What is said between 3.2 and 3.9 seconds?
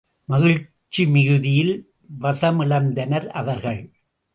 அவர்கள்.